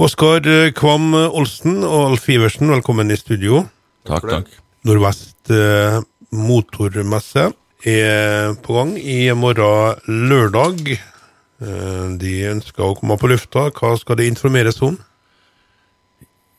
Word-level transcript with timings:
Oskar 0.00 0.46
Kvam 0.72 1.12
Olsen 1.12 1.82
og 1.84 2.14
Alf 2.14 2.28
Iversen, 2.32 2.70
velkommen 2.72 3.12
i 3.12 3.16
studio. 3.20 3.58
Takk, 4.08 4.24
takk. 4.24 4.54
Nordvest 4.88 5.52
eh, 5.52 5.98
motormesse 6.32 7.50
er 7.84 8.54
på 8.64 8.78
gang 8.78 8.94
i 8.96 9.26
morgen 9.36 10.00
lørdag. 10.30 10.94
Eh, 10.96 12.06
de 12.16 12.32
ønsker 12.54 12.86
å 12.86 12.96
komme 12.96 13.18
på 13.20 13.28
lufta. 13.34 13.66
Hva 13.68 13.92
skal 14.00 14.16
det 14.16 14.30
informeres 14.32 14.80
om? 14.80 14.96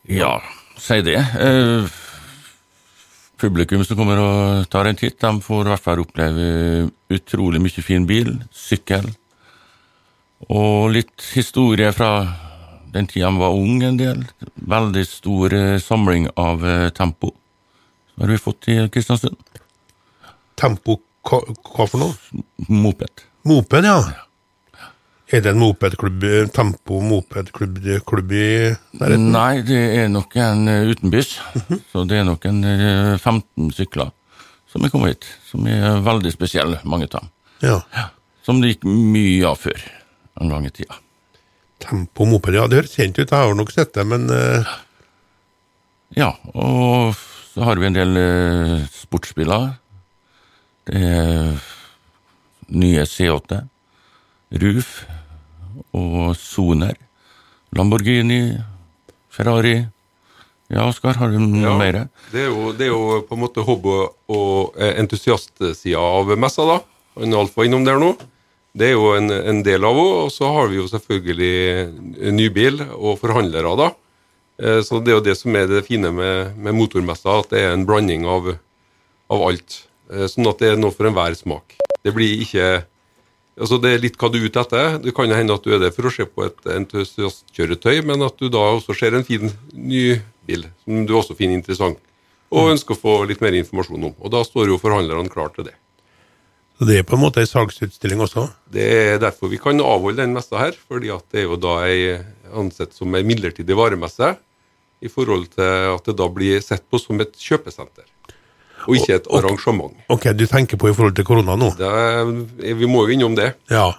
Ja, 0.06 0.38
si 0.78 1.00
det. 1.02 1.18
Eh, 1.18 1.90
publikum 3.42 3.82
som 3.82 3.98
kommer 3.98 4.22
og 4.22 4.70
tar 4.70 4.86
en 4.86 5.02
titt, 5.02 5.18
de 5.18 5.42
får 5.42 5.66
i 5.66 5.74
hvert 5.74 5.88
fall 5.90 6.06
oppleve 6.06 6.86
utrolig 7.10 7.66
mye 7.66 7.82
fin 7.82 8.06
bil, 8.06 8.36
sykkel, 8.54 9.10
og 10.46 10.94
litt 10.94 11.32
historie 11.34 11.90
fra 11.96 12.43
den 12.94 13.08
tida 13.10 13.28
han 13.28 13.40
var 13.42 13.56
ung 13.58 13.82
en 13.82 13.98
del. 13.98 14.24
Veldig 14.54 15.04
stor 15.10 15.54
eh, 15.54 15.78
samling 15.82 16.28
av 16.38 16.62
eh, 16.66 16.88
tempo. 16.94 17.32
Så 18.14 18.22
har 18.22 18.30
vi 18.30 18.38
fått 18.38 18.68
i 18.70 18.78
Kristiansund. 18.94 19.36
Tempo 20.60 21.00
hva, 21.24 21.40
hva 21.74 21.86
for 21.88 22.02
noe? 22.02 22.44
Moped. 22.68 23.24
Moped, 23.48 23.88
ja. 23.88 23.98
Er 25.34 25.40
det 25.42 25.50
en 25.54 25.58
mopedklubb, 25.58 26.22
Tempo 26.54 27.00
mopedklubb 27.00 27.78
klubb 28.06 28.32
i 28.36 28.48
nærheten? 28.94 29.30
Nei, 29.32 29.62
det 29.66 29.80
er 30.02 30.10
nok 30.12 30.36
en 30.38 30.68
eh, 30.70 30.90
utenbys. 30.92 31.38
Så 31.90 32.04
det 32.06 32.20
er 32.20 32.28
nok 32.28 32.44
en 32.50 32.60
eh, 32.68 33.14
15 33.16 33.72
sykler 33.74 34.12
som 34.70 34.84
er 34.84 34.92
kommet 34.92 35.14
hit. 35.14 35.30
Som 35.48 35.66
er 35.70 36.02
veldig 36.04 36.34
spesielle, 36.34 36.82
mange 36.84 37.08
av 37.08 37.16
dem. 37.16 37.32
Ja. 37.64 38.08
Som 38.44 38.60
det 38.60 38.74
gikk 38.74 38.86
mye 38.86 39.48
av 39.48 39.58
før 39.64 39.80
en 40.42 40.52
gang 40.52 40.68
i 40.68 40.74
tida. 40.74 41.00
Tempo 41.84 42.26
moped, 42.28 42.56
ja, 42.56 42.66
det 42.70 42.80
høres 42.80 42.96
kjent 42.96 43.18
ut. 43.20 43.28
Jeg 43.28 43.36
har 43.36 43.54
nok 43.58 43.72
sett 43.74 43.94
det, 43.96 44.04
men 44.08 44.26
uh... 44.32 44.74
Ja, 46.14 46.32
og 46.54 47.16
så 47.52 47.64
har 47.66 47.80
vi 47.80 47.88
en 47.88 47.96
del 47.96 48.18
uh, 48.18 48.84
sportsbiler. 48.94 49.72
Det 50.88 51.00
er 51.00 51.56
nye 52.74 53.04
C8, 53.08 53.62
Ruf 54.62 54.92
og 55.96 56.34
Soner. 56.38 56.96
Lamborghini, 57.74 58.54
Ferrari. 59.32 59.80
Ja, 60.72 60.86
Oskar, 60.88 61.18
har 61.20 61.32
du 61.32 61.40
noe 61.42 61.64
Ja, 61.64 61.74
mer? 61.78 61.98
Det 62.32 62.46
er, 62.46 62.52
jo, 62.52 62.70
det 62.72 62.86
er 62.86 62.92
jo 62.92 63.22
på 63.28 63.36
en 63.36 63.42
måte 63.42 63.64
hobby- 63.66 64.06
og 64.32 64.78
eh, 64.80 64.94
entusiastsida 65.02 66.00
av 66.00 66.32
messa, 66.40 66.64
da. 66.68 66.78
Han 67.20 67.36
Alf 67.36 67.56
var 67.58 67.68
innom 67.68 67.84
der 67.86 68.00
nå. 68.00 68.14
Det 68.74 68.88
er 68.88 68.96
jo 68.96 69.12
en, 69.14 69.30
en 69.30 69.60
del 69.62 69.84
av 69.86 69.94
henne. 69.94 70.22
Og 70.26 70.32
så 70.34 70.48
har 70.50 70.70
vi 70.70 70.80
jo 70.80 70.88
selvfølgelig 70.90 72.32
ny 72.34 72.48
bil 72.54 72.80
og 72.96 73.20
forhandlere, 73.22 73.74
da. 73.78 73.90
Eh, 74.58 74.80
Så 74.82 75.00
det 75.02 75.12
er 75.12 75.18
jo 75.20 75.26
det 75.28 75.36
som 75.38 75.54
er 75.56 75.68
det 75.70 75.84
fine 75.86 76.10
med, 76.14 76.56
med 76.58 76.74
motormessa, 76.74 77.38
at 77.40 77.52
det 77.54 77.62
er 77.62 77.74
en 77.74 77.86
blanding 77.86 78.26
av, 78.26 78.54
av 79.30 79.46
alt. 79.50 79.84
Eh, 80.10 80.26
Sånn 80.30 80.50
at 80.50 80.58
det 80.58 80.72
er 80.72 80.80
noe 80.82 80.94
for 80.94 81.06
enhver 81.10 81.36
smak. 81.38 81.76
Det 82.04 82.14
blir 82.14 82.42
ikke 82.44 82.84
Altså 83.54 83.76
Det 83.78 83.90
er 83.94 84.00
litt 84.02 84.16
hva 84.18 84.26
du 84.34 84.40
er 84.40 84.48
ute 84.50 84.62
etter. 84.64 84.96
Det 84.98 85.12
kan 85.14 85.30
hende 85.30 85.54
at 85.54 85.62
du 85.62 85.70
er 85.70 85.78
der 85.78 85.92
for 85.94 86.08
å 86.08 86.10
se 86.10 86.24
på 86.26 86.42
et 86.42 86.64
entusiastkjøretøy, 86.74 88.00
men 88.02 88.24
at 88.26 88.34
du 88.42 88.48
da 88.50 88.58
også 88.74 88.96
ser 88.98 89.14
en 89.14 89.22
fin 89.22 89.46
ny 89.70 90.16
bil 90.42 90.64
som 90.82 91.04
du 91.06 91.12
også 91.14 91.36
finner 91.38 91.54
interessant, 91.60 92.00
og 92.50 92.72
ønsker 92.72 92.96
å 92.96 92.98
få 92.98 93.14
litt 93.30 93.38
mer 93.44 93.54
informasjon 93.54 94.08
om. 94.10 94.16
Og 94.18 94.32
Da 94.34 94.42
står 94.42 94.72
jo 94.72 94.80
forhandlerne 94.82 95.30
klar 95.30 95.54
til 95.54 95.68
det. 95.68 95.76
Så 96.78 96.88
det 96.88 96.96
er 96.98 97.06
på 97.06 97.14
en 97.16 97.22
måte 97.22 97.42
ei 97.42 97.46
salgsutstilling 97.48 98.22
også. 98.24 98.48
Det 98.74 98.84
er 98.84 99.20
derfor 99.22 99.50
vi 99.52 99.60
kan 99.62 99.78
avholde 99.80 100.22
den 100.24 100.34
messa 100.34 100.58
her, 100.58 100.74
fordi 100.88 101.12
at 101.14 101.24
det 101.30 101.44
er 101.44 101.46
jo 101.48 101.58
da 101.60 101.76
ei 101.86 102.16
ansett 102.54 102.96
som 102.96 103.14
ei 103.14 103.22
midlertidig 103.26 103.76
varemesse, 103.78 104.34
i 105.04 105.10
forhold 105.12 105.50
til 105.52 105.92
at 105.92 106.06
det 106.08 106.16
da 106.16 106.26
blir 106.32 106.62
sett 106.64 106.84
på 106.90 106.98
som 106.98 107.20
et 107.20 107.34
kjøpesenter, 107.36 108.06
og 108.86 108.96
ikke 108.96 109.18
et 109.18 109.28
arrangement. 109.36 109.94
Ok, 110.12 110.30
du 110.36 110.46
tenker 110.48 110.80
på 110.80 110.88
i 110.90 110.96
forhold 110.96 111.14
til 111.18 111.26
korona 111.28 111.56
nå? 111.60 111.74
Det 111.78 112.74
vi 112.80 112.88
må 112.88 113.04
jo 113.04 113.14
innom 113.16 113.36
det. 113.38 113.52
Ja. 113.72 113.90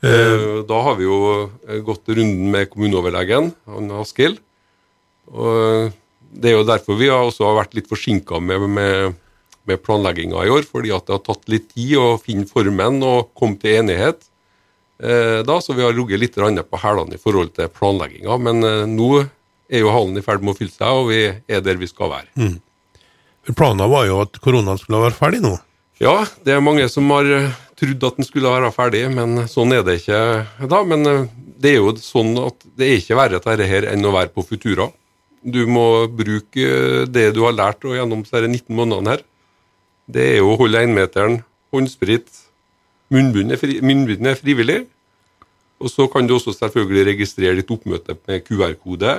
Eh, 0.00 0.60
Da 0.68 0.82
har 0.84 0.96
vi 0.96 1.04
jo 1.04 1.50
eh, 1.68 1.80
gått 1.84 2.08
runden 2.08 2.50
med 2.52 2.70
kommuneoverlegen, 2.72 3.50
han 3.68 3.90
Askild. 4.00 4.38
Og 5.30 5.90
det 6.32 6.52
er 6.52 6.56
jo 6.56 6.68
derfor 6.68 6.96
vi 6.98 7.10
har 7.10 7.26
også 7.26 7.50
vært 7.56 7.74
litt 7.76 7.90
forsinka 7.90 8.40
med, 8.40 8.64
med, 8.70 9.18
med 9.68 9.82
planlegginga 9.84 10.46
i 10.46 10.52
år, 10.52 10.66
fordi 10.68 10.92
at 10.94 11.06
det 11.06 11.16
har 11.16 11.22
tatt 11.26 11.48
litt 11.52 11.70
tid 11.74 11.96
å 12.00 12.18
finne 12.20 12.48
formen 12.48 13.00
og 13.06 13.30
komme 13.38 13.60
til 13.60 13.80
enighet. 13.82 14.26
Eh, 15.02 15.40
da, 15.46 15.60
Så 15.60 15.72
vi 15.72 15.82
har 15.82 15.92
ligget 15.96 16.20
litt 16.20 16.36
på 16.36 16.80
hælene 16.82 17.14
i 17.14 17.20
forhold 17.20 17.54
til 17.54 17.68
planlegginga. 17.68 18.36
Men 18.38 18.64
eh, 18.64 18.86
nå 18.86 19.24
er 19.70 19.80
jo 19.80 19.92
hallen 19.92 20.18
i 20.18 20.24
ferd 20.24 20.42
med 20.42 20.54
å 20.54 20.58
fylle 20.58 20.74
seg, 20.74 20.88
og 20.88 21.08
vi 21.08 21.22
er 21.48 21.60
der 21.60 21.76
vi 21.80 21.88
skal 21.88 22.10
være. 22.10 22.28
Mm. 22.36 22.60
Planen 23.56 23.90
var 23.90 24.06
jo 24.06 24.20
at 24.20 24.36
koronaen 24.42 24.78
skulle 24.78 25.00
være 25.06 25.16
ferdig 25.16 25.40
nå. 25.42 25.56
Ja, 26.00 26.24
det 26.44 26.54
er 26.54 26.64
mange 26.64 26.88
som 26.92 27.08
har 27.12 27.28
eh, 27.28 27.52
trodd 27.80 28.04
at 28.04 28.20
den 28.20 28.28
skulle 28.28 28.52
være 28.52 28.72
ferdig, 28.76 29.06
men 29.12 29.46
sånn 29.48 29.72
er 29.72 29.84
det 29.84 30.00
ikke 30.02 30.68
da. 30.68 30.82
Men 30.84 31.28
det 31.60 31.74
er 31.74 31.80
jo 31.80 31.94
sånn 32.00 32.36
at 32.40 32.60
det 32.76 32.88
er 32.88 33.00
ikke 33.00 33.18
verre 33.18 33.40
dette 33.40 33.68
her 33.72 33.88
enn 33.92 34.04
å 34.04 34.14
være 34.16 34.32
på 34.34 34.44
Futura. 34.44 34.90
Du 35.40 35.64
må 35.64 36.04
bruke 36.12 37.06
det 37.08 37.30
du 37.32 37.40
har 37.46 37.56
lært 37.56 37.84
og 37.88 37.96
gjennom 37.96 38.20
disse 38.26 38.42
19 38.44 38.68
månedene 38.76 39.16
her. 39.16 39.24
Det 40.14 40.26
er 40.34 40.38
jo 40.40 40.52
å 40.52 40.58
holde 40.60 40.84
énmeteren, 40.86 41.40
håndsprit, 41.74 42.28
munnbind 43.14 43.54
er, 43.54 43.60
fri, 43.60 43.78
er 43.80 44.38
frivillig. 44.38 44.80
Og 45.80 45.88
så 45.88 46.06
kan 46.12 46.26
du 46.28 46.34
også 46.36 46.52
selvfølgelig 46.56 47.06
registrere 47.14 47.56
ditt 47.58 47.70
oppmøte 47.72 48.18
med 48.28 48.42
QR-kode, 48.44 49.14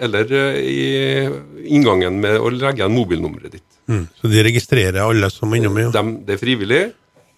eller 0.00 0.32
eh, 0.32 0.56
i 0.64 1.74
inngangen 1.76 2.16
med 2.22 2.40
å 2.40 2.50
legge 2.50 2.80
igjen 2.80 2.96
mobilnummeret 2.96 3.58
ditt. 3.58 3.68
Mm. 3.90 4.06
Så 4.18 4.30
de 4.32 4.42
registrerer 4.46 5.02
alle 5.02 5.30
som 5.32 5.52
er 5.52 5.60
innom. 5.60 5.78
Ja. 5.78 5.92
De, 5.94 6.16
det 6.26 6.36
er 6.36 6.40
frivillig. 6.40 6.80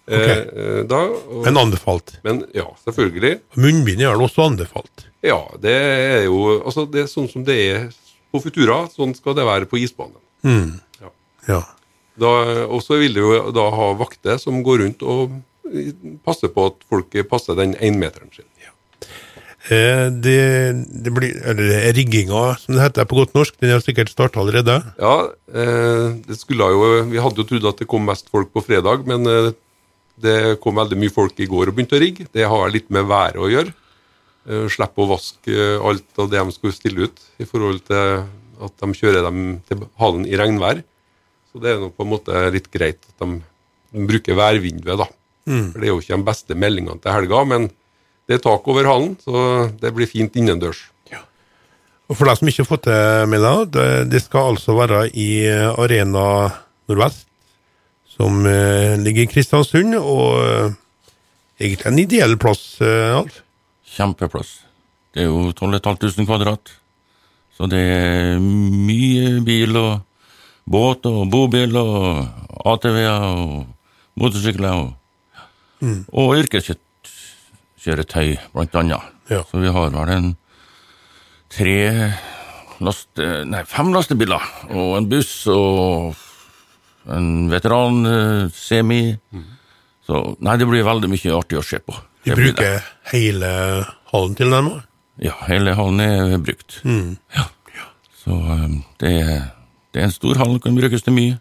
Okay. 0.03 0.39
eh, 0.51 0.81
da, 0.91 0.99
og, 1.07 1.45
Men 1.45 1.61
anbefalt. 1.61 2.17
men 2.27 2.43
ja, 2.57 2.67
selvfølgelig. 2.83 3.37
Munnbind 3.55 4.03
er 4.03 4.19
også 4.19 4.49
anbefalt. 4.49 5.07
Ja, 5.23 5.39
det 5.63 5.75
er 5.79 6.25
jo 6.27 6.41
altså 6.59 6.89
det 6.91 7.05
er 7.05 7.13
sånn 7.13 7.29
som 7.31 7.45
det 7.47 7.59
er 7.69 7.85
på 8.33 8.41
Futura, 8.43 8.87
sånn 8.91 9.15
skal 9.15 9.37
det 9.39 9.47
være 9.47 9.69
på 9.71 9.79
isbanen. 9.79 10.19
Mm. 10.43 10.81
Ja. 11.05 11.13
Ja. 11.49 11.61
Og 12.21 12.83
så 12.85 12.99
vil 13.01 13.15
du 13.17 13.23
jo 13.23 13.51
da 13.55 13.71
ha 13.73 13.93
vakter 13.97 14.41
som 14.43 14.61
går 14.65 14.85
rundt 14.85 15.03
og 15.07 15.39
passer 16.27 16.53
på 16.53 16.67
at 16.69 16.83
folk 16.91 17.15
passer 17.31 17.57
den 17.57 17.73
énmeteren 17.81 18.33
sin. 18.35 18.49
Eh, 19.71 20.09
det, 20.11 20.75
det 21.05 21.11
blir, 21.15 21.37
eller 21.47 21.93
rigginga, 21.95 22.57
som 22.59 22.75
det 22.75 22.83
heter 22.83 23.07
på 23.07 23.21
godt 23.21 23.37
norsk, 23.37 23.55
den 23.63 23.71
har 23.71 23.83
sikkert 23.85 24.11
starta 24.11 24.41
allerede. 24.43 24.81
Ja, 24.99 25.29
eh, 25.55 26.09
det 26.27 26.39
skulle 26.41 26.67
jo 26.73 26.89
Vi 27.13 27.21
hadde 27.23 27.39
jo 27.39 27.47
trodd 27.47 27.69
at 27.71 27.79
det 27.79 27.87
kom 27.91 28.03
mest 28.09 28.27
folk 28.33 28.51
på 28.51 28.65
fredag, 28.67 29.07
men 29.07 29.29
eh, 29.31 29.53
det 30.23 30.59
kom 30.63 30.81
veldig 30.81 30.99
mye 30.99 31.15
folk 31.15 31.39
i 31.39 31.47
går 31.51 31.71
og 31.71 31.77
begynte 31.79 31.95
å 31.95 32.03
rigge. 32.03 32.27
Det 32.35 32.49
har 32.51 32.75
litt 32.75 32.91
med 32.91 33.07
været 33.07 33.39
å 33.39 33.51
gjøre. 33.53 33.71
Eh, 34.51 34.67
Slippe 34.67 35.05
å 35.05 35.11
vaske 35.15 35.69
alt 35.79 36.19
av 36.19 36.33
det 36.33 36.43
de 36.43 36.57
skulle 36.59 36.75
stille 36.75 37.07
ut, 37.07 37.27
i 37.39 37.47
forhold 37.47 37.85
til 37.87 38.25
at 38.63 38.83
de 38.83 38.99
kjører 38.99 39.23
dem 39.29 39.61
til 39.69 39.87
hallen 40.03 40.27
i 40.27 40.39
regnvær. 40.39 40.83
Så 41.53 41.61
det 41.61 41.73
er 41.73 41.83
jo 41.83 41.93
på 41.93 42.07
en 42.07 42.13
måte 42.15 42.47
litt 42.55 42.71
greit 42.73 43.01
at 43.01 43.25
de, 43.25 43.43
de 43.93 44.07
bruker 44.09 44.39
værvinduet, 44.39 44.97
da. 45.03 45.09
For 45.43 45.83
det 45.83 45.89
er 45.89 45.93
jo 45.93 46.01
ikke 46.01 46.17
de 46.17 46.27
beste 46.31 46.57
meldingene 46.57 47.03
til 47.03 47.13
helga, 47.13 47.43
men 47.51 47.69
det 48.31 48.39
er 48.39 48.45
tak 48.45 48.69
over 48.71 48.89
hallen, 48.89 49.17
så 49.21 49.69
det 49.83 49.91
blir 49.97 50.09
fint 50.11 50.37
innendørs. 50.39 50.87
Og 52.11 52.19
for 52.19 52.29
deg 52.29 52.37
som 52.37 52.49
ikke 52.51 52.61
har 52.61 52.69
fått 52.69 52.89
det 52.91 53.03
med 53.33 53.41
deg, 53.41 53.61
det, 53.73 53.89
det 54.13 54.21
skal 54.21 54.53
altså 54.53 54.75
være 54.77 55.07
i 55.17 55.47
Arena 55.49 56.25
Nordvest, 56.91 57.25
som 58.13 58.45
eh, 58.45 58.99
ligger 59.01 59.25
i 59.25 59.31
Kristiansund, 59.31 59.97
og 59.97 60.43
eh, 60.43 60.75
egentlig 61.63 61.89
en 61.89 62.03
ideell 62.03 62.37
plass, 62.41 62.67
eh, 62.85 63.15
Alf. 63.17 63.41
Kjempeplass. 63.95 64.51
Det 65.13 65.25
er 65.25 65.31
jo 65.31 65.53
12 65.57 65.81
500 65.81 66.29
kvadrat. 66.29 66.75
Så 67.57 67.69
det 67.73 67.81
er 67.81 68.41
mye 68.43 69.41
bil 69.45 69.77
og 69.81 70.05
båt 70.71 71.07
og 71.09 71.31
bobil 71.33 71.77
og 71.79 72.27
ATV-er 72.73 73.23
og 73.29 73.67
motorsykler 74.21 74.73
og, 74.77 74.93
og 76.13 76.37
yrkeskjøretøy, 76.39 78.37
blant 78.53 78.75
annet. 78.79 79.03
Ja. 79.31 79.43
Så 79.49 79.59
vi 79.63 79.69
har 79.73 79.91
vel 79.95 80.11
en 80.13 80.37
tre 81.53 82.13
laste... 82.83 83.45
Nei, 83.49 83.65
fem 83.69 83.93
lastebiler 83.95 84.43
og 84.71 84.97
en 84.99 85.09
buss 85.11 85.47
og 85.51 86.15
en 87.11 87.51
veteran-semi. 87.51 89.03
Så 90.07 90.23
nei, 90.43 90.57
det 90.59 90.69
blir 90.71 90.87
veldig 90.87 91.11
mye 91.11 91.37
artig 91.37 91.59
å 91.59 91.67
se 91.67 91.79
på. 91.83 91.95
De 92.23 92.31
det. 92.31 92.39
bruker 92.39 92.87
hele 93.11 93.51
hallen 94.13 94.39
til 94.39 94.55
dem. 94.55 94.71
Ja, 95.23 95.35
hele 95.49 95.75
hallen 95.79 96.01
er 96.03 96.39
brukt. 96.43 96.81
Ja. 97.35 97.49
Så 98.23 98.37
um, 98.39 98.85
det, 99.03 99.11
er, 99.19 99.41
det 99.93 100.01
er 100.01 100.09
en 100.09 100.15
stor 100.15 100.41
hall, 100.41 100.59
kan 100.63 100.77
brukes 100.77 101.05
til 101.05 101.15
mye. 101.17 101.39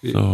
Så 0.00 0.24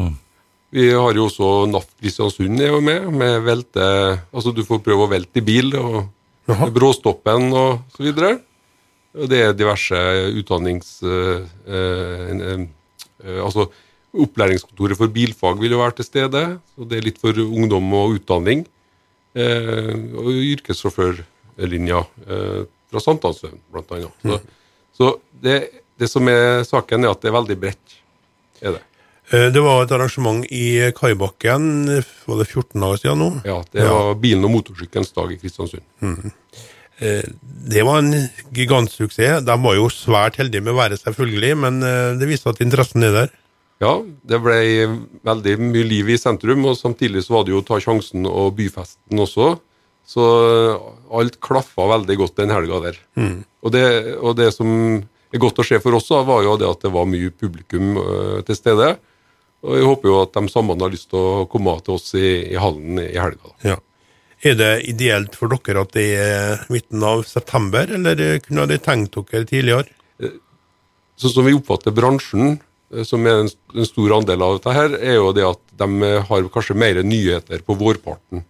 Vi 0.76 0.90
har 0.92 1.16
jo 1.16 1.26
også 1.26 1.66
NAF 1.70 1.86
Kristiansund 1.98 2.60
er 2.60 2.70
jo 2.70 2.80
med, 2.84 3.06
med 3.14 3.40
velte 3.46 3.86
Altså 4.34 4.52
du 4.54 4.62
får 4.66 4.82
prøve 4.84 5.06
å 5.06 5.10
velte 5.10 5.40
i 5.40 5.46
bil, 5.46 5.72
og 5.78 6.04
Jaha. 6.46 6.68
bråstoppen 6.70 7.48
og 7.54 7.80
så 7.96 8.04
videre. 8.06 8.36
Og 9.16 9.30
det 9.32 9.40
er 9.42 9.56
diverse 9.56 9.98
utdannings... 10.36 11.00
eh, 11.02 11.42
eh, 11.66 12.62
eh, 13.24 13.40
altså 13.42 13.70
Opplæringskontoret 14.16 14.96
for 14.96 15.12
bilfag 15.12 15.58
vil 15.60 15.74
jo 15.74 15.82
være 15.82 15.98
til 15.98 16.06
stede. 16.08 16.42
så 16.72 16.86
Det 16.88 16.98
er 16.98 17.04
litt 17.04 17.18
for 17.20 17.36
ungdom 17.36 17.90
og 17.98 18.14
utdanning. 18.16 18.62
Eh, 19.36 19.92
og 20.16 20.30
yrkessjåførlinja 20.32 21.98
eh, 22.24 22.62
fra 22.88 23.02
Sankthanshaugen, 23.02 23.60
blant 23.72 23.92
annet. 23.92 24.22
Så, 24.22 24.38
så 24.96 25.10
det, 25.42 25.58
det 25.98 26.08
som 26.10 26.28
er 26.28 26.62
saken, 26.68 27.04
er 27.04 27.10
at 27.14 27.22
det 27.22 27.30
er 27.30 27.36
veldig 27.38 27.56
bredt. 27.60 27.96
Er 28.62 28.76
det. 28.76 28.82
Eh, 29.32 29.48
Det 29.50 29.62
var 29.62 29.82
et 29.82 29.90
arrangement 29.96 30.44
i 30.52 30.90
Kaibakken, 30.94 31.86
var 32.26 32.38
det 32.42 32.46
14 32.48 32.80
dager 32.80 33.00
siden 33.02 33.18
nå? 33.18 33.30
Ja, 33.44 33.62
det 33.72 33.82
Ja. 33.82 33.92
var 33.92 34.14
bilen 34.14 34.44
og 34.44 34.50
motorsykkelens 34.54 35.12
dag 35.16 35.32
i 35.32 35.38
Kristiansund. 35.38 35.82
Mm. 36.00 36.30
Det 37.68 37.82
var 37.84 37.98
en 37.98 38.28
gigantsuksess. 38.56 39.42
De 39.44 39.56
var 39.62 39.74
jo 39.76 39.88
svært 39.92 40.36
heldige 40.40 40.62
med 40.64 40.74
været, 40.78 41.00
selvfølgelig, 41.02 41.56
men 41.60 41.82
eh, 41.84 42.14
det 42.16 42.28
viste 42.30 42.48
at 42.48 42.60
interessen 42.64 43.02
er 43.04 43.12
der. 43.12 43.30
Ja, 43.82 43.98
det 44.24 44.38
ble 44.40 44.56
veldig 45.26 45.58
mye 45.60 45.84
liv 45.84 46.08
i 46.08 46.16
sentrum, 46.16 46.64
og 46.64 46.78
samtidig 46.78 47.20
så 47.26 47.34
var 47.36 47.44
det 47.44 47.52
jo 47.52 47.60
ta 47.60 47.76
sjansen 47.82 48.24
og 48.24 48.54
byfesten 48.56 49.20
også. 49.20 49.58
Så 50.06 50.22
alt 51.12 51.36
klaffa 51.42 51.84
veldig 51.90 52.16
godt 52.16 52.36
den 52.38 52.54
helga 52.54 52.78
der. 52.86 52.96
Og, 53.62 53.72
det, 53.74 53.84
og 54.22 54.36
det 54.38 54.52
som 54.54 55.02
godt 55.42 55.60
å 55.62 55.66
se 55.66 55.80
for 55.82 55.96
oss, 55.98 56.08
da, 56.10 56.22
var 56.26 56.44
jo 56.46 56.56
det 56.60 56.68
at 56.68 56.86
det 56.86 56.92
var 56.94 57.08
mye 57.10 57.32
publikum 57.34 57.96
øh, 58.00 58.40
til 58.46 58.58
stede. 58.58 58.94
Og 59.66 59.78
jeg 59.78 59.88
håper 59.88 60.10
jo 60.10 60.20
at 60.22 60.36
de 60.36 60.52
sammen 60.52 60.82
har 60.84 60.92
lyst 60.92 61.10
til 61.10 61.18
å 61.20 61.44
komme 61.50 61.74
til 61.84 61.96
oss 61.96 62.12
i, 62.18 62.28
i 62.52 62.56
hallen 62.60 63.00
i 63.02 63.12
helga. 63.16 63.54
Ja. 63.66 63.78
Er 64.44 64.56
det 64.58 64.72
ideelt 64.90 65.36
for 65.38 65.50
dere 65.50 65.86
at 65.86 65.94
det 65.96 66.06
er 66.20 66.66
midten 66.72 67.02
av 67.06 67.24
september, 67.26 67.88
eller 67.98 68.20
eh, 68.20 68.40
kunne 68.44 68.68
dere 68.68 68.84
tenkt 68.84 69.16
dere 69.16 69.48
tidligere? 69.48 69.88
Sånn 71.16 71.32
som 71.32 71.46
vi 71.46 71.54
oppfatter 71.56 71.94
bransjen, 71.96 72.58
eh, 72.92 73.06
som 73.08 73.24
er 73.26 73.46
en, 73.46 73.48
en 73.74 73.88
stor 73.88 74.18
andel 74.18 74.44
av 74.44 74.58
dette 74.58 74.76
her, 74.76 74.98
er 75.00 75.16
jo 75.16 75.32
det 75.36 75.46
at 75.48 75.62
de 75.80 75.88
eh, 76.04 76.20
har 76.28 76.52
kanskje 76.52 76.76
mer 76.78 77.00
nyheter 77.06 77.64
på 77.64 77.78
vårparten. 77.80 78.44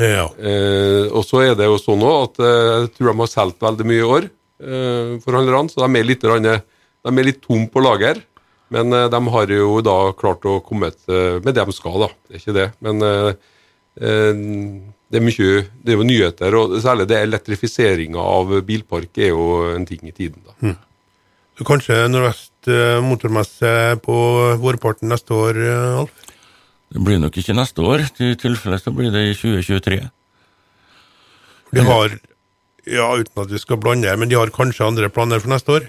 Ja. 0.00 0.30
Eh, 0.38 1.10
og 1.12 1.26
så 1.26 1.42
er 1.44 1.56
det 1.58 1.66
jo 1.68 1.80
sånn 1.80 2.04
at 2.06 2.38
eh, 2.40 2.70
jeg 2.84 2.92
tror 2.94 3.10
de 3.10 3.18
har 3.20 3.32
solgt 3.34 3.66
veldig 3.66 3.88
mye 3.90 4.00
i 4.00 4.08
år, 4.16 4.30
eh, 4.30 4.41
forhandlerne, 4.62 5.72
så 5.72 5.82
de 5.82 5.98
er 5.98 6.06
litt, 6.06 6.22
de 6.22 7.10
er 7.10 7.26
litt 7.26 7.42
tom 7.42 7.66
på 7.72 7.82
lager. 7.82 8.20
Men 8.72 8.92
eh, 8.96 9.08
de 9.12 9.20
har 9.34 9.52
jo 9.52 9.80
da 9.84 9.96
klart 10.16 10.46
å 10.48 10.60
komme 10.64 10.88
eh, 10.92 11.38
med 11.44 11.52
det 11.52 11.66
de 11.68 11.76
skal, 11.76 12.06
da. 12.06 12.10
Det 12.28 12.38
er 12.38 12.42
ikke 12.42 12.56
det. 12.56 12.68
Men 12.84 13.04
eh, 13.06 13.28
eh, 14.00 14.32
det 15.12 15.20
er 15.20 15.26
mye 15.26 15.50
Det 15.84 15.92
er 15.92 15.98
jo 15.98 16.08
nyheter, 16.08 16.56
og 16.56 16.78
særlig 16.80 17.08
det 17.10 17.20
elektrifiseringa 17.20 18.22
av 18.22 18.54
bilpark 18.64 19.20
er 19.20 19.34
jo 19.34 19.74
en 19.74 19.84
ting 19.88 20.06
i 20.08 20.14
tiden, 20.16 20.40
da. 20.46 20.72
Så 21.58 21.66
kanskje 21.68 21.98
Nordvest 22.08 22.70
eh, 22.72 22.98
motormesse 23.04 23.72
på 24.06 24.16
vårparten 24.62 25.12
neste 25.12 25.36
år, 25.36 25.60
eh, 25.60 26.00
Alf? 26.00 26.30
Det 26.92 27.00
blir 27.04 27.20
nok 27.20 27.36
ikke 27.40 27.56
neste 27.56 27.84
år. 27.84 28.06
I 28.20 28.34
tilfelle 28.40 28.78
så 28.80 28.92
blir 28.92 29.12
det 29.12 29.26
i 29.30 29.36
2023. 29.36 30.00
De 31.72 31.84
har, 31.88 32.16
ja, 32.88 33.08
uten 33.18 33.42
at 33.44 33.52
vi 33.52 33.60
skal 33.62 33.80
blande, 33.82 34.12
men 34.18 34.30
de 34.30 34.38
har 34.38 34.52
kanskje 34.54 34.86
andre 34.86 35.10
planer 35.12 35.42
for 35.42 35.52
neste 35.52 35.76
år? 35.76 35.88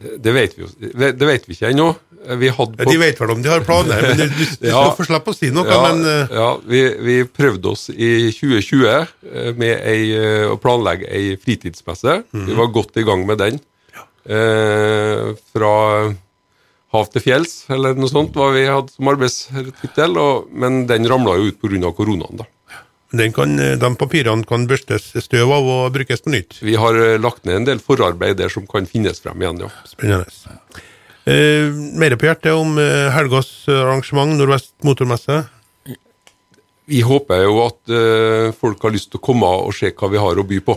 Det, 0.00 0.16
det 0.24 0.32
vet 0.34 0.56
vi 0.58 0.66
det, 0.90 1.12
det 1.20 1.26
vet 1.28 1.44
vi 1.48 1.54
ikke 1.56 1.70
ennå. 1.70 1.92
Vi 2.24 2.48
hadde 2.48 2.80
på 2.80 2.88
de 2.88 2.96
vet 2.98 3.18
vel 3.20 3.32
om 3.34 3.42
de 3.44 3.50
har 3.52 3.64
planer, 3.66 4.00
men 4.00 4.16
du, 4.22 4.24
du, 4.32 4.44
du 4.62 4.68
Ja. 4.70 4.80
skal 4.80 4.94
få 4.96 5.06
slippe 5.10 5.34
å 5.34 5.36
si 5.36 5.50
noe. 5.52 5.68
Ja, 5.68 5.80
men 5.84 6.00
uh... 6.08 6.32
ja 6.32 6.48
vi, 6.64 6.80
vi 7.04 7.16
prøvde 7.28 7.74
oss 7.74 7.90
i 7.92 8.30
2020 8.32 8.88
eh, 8.88 9.50
med 9.60 9.74
ei, 9.84 10.08
eh, 10.16 10.46
å 10.48 10.56
planlegge 10.60 11.10
ei 11.12 11.34
fritidsmesse. 11.40 12.22
Mhm. 12.32 12.48
Vi 12.48 12.58
var 12.58 12.72
godt 12.74 12.96
i 13.00 13.06
gang 13.06 13.26
med 13.28 13.42
den. 13.44 13.60
Eh, 14.24 15.34
fra 15.52 15.74
hav 16.94 17.08
til 17.12 17.24
fjells, 17.26 17.54
eller 17.74 17.96
noe 17.98 18.08
sånt, 18.08 18.36
var 18.38 18.54
vi 18.56 18.64
hadde 18.70 18.92
som 18.94 19.10
arbeidstittel. 19.12 20.16
Men 20.54 20.84
den 20.88 21.08
ramla 21.10 21.36
jo 21.40 21.50
ut 21.50 21.60
pga. 21.60 21.92
koronaen. 21.92 22.40
da. 22.40 22.48
Den 23.18 23.34
kan, 23.34 23.58
eh, 23.60 23.76
de 23.80 23.90
papirene 24.00 24.46
kan 24.48 24.66
børstes 24.70 25.12
støv 25.24 25.52
av 25.54 25.68
og 25.76 25.92
brukes 25.94 26.24
på 26.24 26.32
nytt. 26.34 26.58
Vi 26.64 26.76
har 26.80 26.98
eh, 26.98 27.18
lagt 27.20 27.44
ned 27.44 27.62
en 27.62 27.68
del 27.68 27.82
forarbeid 27.82 28.38
der 28.40 28.52
som 28.52 28.66
kan 28.70 28.88
finnes 28.90 29.22
frem 29.24 29.42
igjen. 29.42 29.64
ja. 29.64 29.70
Spennende. 29.88 30.82
Eh, 31.24 31.70
mer 31.96 32.16
på 32.20 32.28
hjertet 32.28 32.52
om 32.52 32.76
eh, 32.78 33.10
helgas 33.14 33.50
arrangement, 33.72 34.36
Nordvest 34.36 34.74
motormesse. 34.84 35.44
Vi 36.84 37.00
håper 37.00 37.46
jo 37.46 37.62
at 37.64 37.94
eh, 37.96 38.50
folk 38.52 38.82
har 38.84 38.92
lyst 38.92 39.08
til 39.12 39.22
å 39.22 39.24
komme 39.24 39.48
og 39.64 39.72
se 39.76 39.88
hva 39.96 40.10
vi 40.12 40.20
har 40.20 40.36
å 40.36 40.44
by 40.44 40.60
på. 40.66 40.76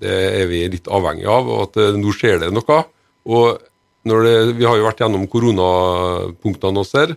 Det 0.00 0.14
er 0.40 0.48
vi 0.48 0.62
litt 0.72 0.88
avhengig 0.88 1.28
av, 1.28 1.48
og 1.48 1.66
at 1.68 1.80
eh, 1.82 1.98
nå 2.00 2.14
skjer 2.16 2.40
det 2.46 2.50
noe. 2.54 2.80
Og 3.28 3.60
når 4.08 4.24
det, 4.24 4.34
vi 4.56 4.66
har 4.68 4.80
jo 4.80 4.86
vært 4.86 5.04
gjennom 5.04 5.28
koronapunktene 5.32 6.80
oss 6.80 6.94
her. 6.96 7.14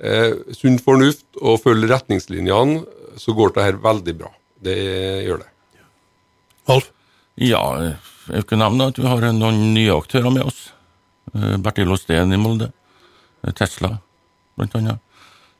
Eh, 0.00 0.32
sunn 0.56 0.78
fornuft 0.82 1.26
og 1.40 1.60
følge 1.62 1.90
retningslinjene, 1.90 2.82
så 3.18 3.34
går 3.36 3.54
det 3.54 3.64
her 3.64 3.78
veldig 3.82 4.14
bra. 4.18 4.30
Det 4.60 4.76
gjør 5.26 5.42
det. 5.42 5.48
Alf? 6.70 6.90
Ja, 7.40 7.62
jeg 8.28 8.44
kunne 8.46 8.66
nevne 8.68 8.90
at 8.92 8.98
vi 9.00 9.08
har 9.08 9.24
noen 9.32 9.72
nye 9.74 9.94
aktører 9.96 10.30
med 10.34 10.44
oss. 10.44 10.66
Eh, 11.34 11.56
Bertil 11.62 11.90
Osten 11.94 12.34
i 12.34 12.38
Molde. 12.40 12.70
Eh, 13.44 13.52
Tesla, 13.56 13.94
blant 14.58 14.74
annet. 14.76 15.00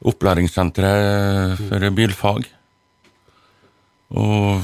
Opplæringssenteret 0.04 1.58
for 1.68 1.90
bilfag. 1.96 2.46
Og 4.10 4.62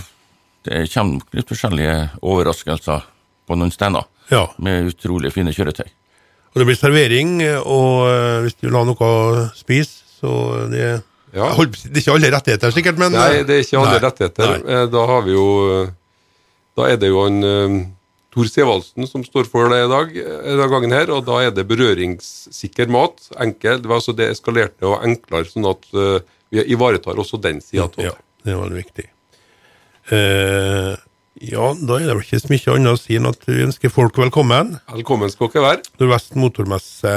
det 0.66 0.86
kommer 0.92 1.20
nok 1.20 1.36
litt 1.36 1.50
forskjellige 1.52 1.96
overraskelser 2.22 3.04
på 3.46 3.56
noen 3.58 3.70
steder, 3.72 4.04
Ja. 4.30 4.46
med 4.58 4.88
utrolig 4.90 5.32
fine 5.32 5.52
kjøretøy. 5.54 5.86
Og 5.86 6.54
det 6.60 6.66
blir 6.66 6.76
servering, 6.76 7.40
og 7.64 8.08
eh, 8.08 8.40
hvis 8.42 8.56
du 8.58 8.66
vil 8.68 8.76
ha 8.78 8.84
noe 8.84 8.96
å 8.96 9.50
spise, 9.54 10.02
så 10.20 10.68
det 10.72 11.02
Ja. 11.36 11.50
Holdt 11.58 11.76
Det 11.84 11.92
er 11.98 12.02
ikke 12.02 12.14
alle 12.16 12.30
rettigheter, 12.32 12.72
sikkert, 12.72 12.96
men 13.02 13.12
Nei, 13.12 13.26
eh, 13.40 13.44
det 13.44 13.58
er 13.58 13.64
ikke 13.66 13.80
alle 13.82 13.92
nei, 13.98 14.04
rettigheter. 14.06 14.54
nei. 14.56 14.76
Eh, 14.78 14.86
Da 14.94 15.02
har 15.10 15.22
vi 15.26 15.34
jo 15.36 15.46
Da 16.76 16.86
er 16.92 16.96
det 17.00 17.08
jo 17.12 17.26
en 17.26 17.38
eh, 17.44 17.76
Tor 18.36 18.48
Sevaldsen 18.52 19.06
som 19.08 19.22
står 19.24 19.46
for 19.48 19.68
det 19.72 19.78
i 19.84 19.88
dag, 19.88 20.10
eh, 20.20 20.40
denne 20.44 20.66
gangen 20.68 20.92
her, 20.92 21.08
og 21.14 21.22
da 21.24 21.38
er 21.46 21.50
det 21.56 21.64
berøringssikker 21.68 22.88
mat. 22.92 23.20
Enkel, 23.40 23.78
det 23.80 23.88
var 23.88 23.96
altså 24.02 24.12
det 24.16 24.26
eskalerte 24.34 24.84
og 24.84 25.00
enklere, 25.06 25.48
sånn 25.48 25.68
at 25.70 25.86
eh, 25.96 26.18
vi 26.52 26.64
ivaretar 26.76 27.16
også 27.16 27.40
den 27.40 27.60
sida 27.64 27.84
av 27.88 27.96
Ja, 27.96 28.10
det. 28.12 28.24
det 28.50 28.56
var 28.58 28.68
det 28.68 28.80
viktig. 28.84 29.06
Eh, 30.12 30.96
ja, 31.52 31.66
da 31.80 31.96
er 31.98 32.06
det 32.10 32.14
vel 32.16 32.24
ikke 32.26 32.40
så 32.44 32.50
mye 32.52 32.74
annet 32.76 32.92
å 32.92 33.00
si 33.00 33.16
enn 33.18 33.28
at 33.28 33.42
vi 33.48 33.56
ønsker 33.66 33.92
folk 33.92 34.16
velkommen. 34.20 34.76
Velkommen 34.92 35.32
skal 35.32 35.50
dere 35.52 35.64
være. 35.70 35.82
Nordvest 36.00 36.36
motormesse 36.38 37.14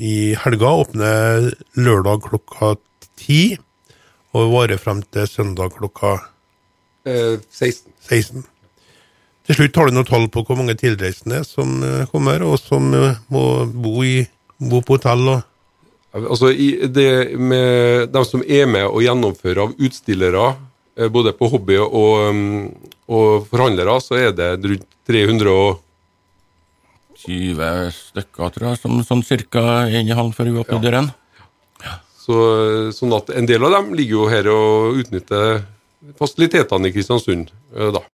i 0.00 0.14
helga 0.46 0.70
åpner 0.84 1.50
lørdag 1.76 2.22
klokka 2.30 2.76
ti, 3.20 3.42
og 4.34 4.52
varer 4.54 4.80
frem 4.80 5.04
til 5.12 5.28
søndag 5.30 5.76
klokka 5.76 6.18
Eh, 7.08 7.40
16. 7.50 7.92
16. 8.04 8.42
Til 9.48 9.56
slutt 9.56 9.78
har 9.80 9.88
du 9.88 9.96
noe 9.96 10.08
tall 10.08 10.26
på 10.32 10.42
hvor 10.44 10.58
mange 10.58 10.76
tilreisende 10.78 11.40
som 11.48 11.80
eh, 11.82 12.08
kommer, 12.12 12.44
og 12.44 12.58
som 12.60 12.90
eh, 12.94 13.20
må 13.32 13.44
bo, 13.72 13.94
i, 14.04 14.20
bo 14.60 14.82
på 14.84 14.98
hotell. 14.98 15.28
og 15.36 15.46
Altså, 16.10 16.50
i 16.50 16.88
det 16.90 17.38
med 17.38 18.10
De 18.10 18.22
som 18.26 18.42
er 18.42 18.66
med 18.66 18.88
og 18.88 18.98
gjennomfører 19.04 19.62
av 19.62 19.76
utstillere, 19.78 20.48
eh, 20.98 21.08
både 21.08 21.32
på 21.38 21.48
hobby 21.52 21.78
og, 21.80 22.34
mm, 22.34 22.66
og 23.08 23.46
forhandlere, 23.50 23.96
så 24.02 24.18
er 24.18 24.34
det 24.36 24.52
rundt 24.58 24.88
300 25.08 25.54
og 25.54 25.80
20 27.20 27.90
stykker, 27.94 28.52
tror 28.54 28.68
jeg, 28.70 28.80
som 28.80 29.00
sånn 29.04 29.24
cirka 29.24 29.62
en 29.86 30.08
i 30.08 30.16
halv 30.16 30.36
før 30.36 30.50
vi 30.50 30.60
åpner 30.62 30.84
døren. 30.84 31.10
Så, 32.30 32.40
sånn 32.94 33.14
at 33.16 33.30
en 33.34 33.48
del 33.48 33.64
av 33.66 33.72
dem 33.74 33.94
ligger 33.98 34.20
jo 34.20 34.26
her 34.30 34.48
og 34.52 35.00
utnytter 35.02 35.64
fasilitetene 36.20 36.86
i 36.86 36.94
Kristiansund, 36.94 37.50
eh, 37.74 37.90
da. 37.96 38.04